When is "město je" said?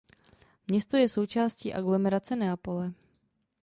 0.67-1.09